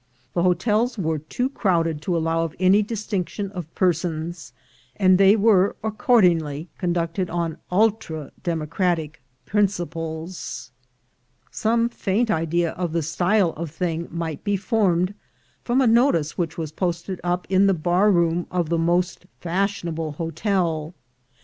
[0.33, 4.51] The hotels were too crowded to allow of any distinc tion of persons,
[4.95, 10.71] and they were accordingly conducted on ultra democratic principles.
[11.51, 15.13] Some faint idea of the style of thing might be formed
[15.63, 20.13] from a notice which was posted up in the bar room of the most fashionable
[20.13, 20.95] hotel.